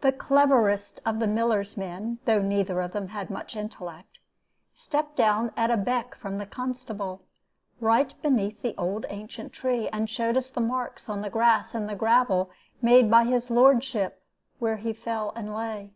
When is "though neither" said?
2.24-2.80